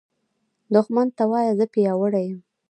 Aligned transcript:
دښمن 0.73 1.07
ته 1.17 1.23
وایه 1.31 1.53
“زه 1.59 1.65
پیاوړی 1.73 2.23
یم” 2.29 2.39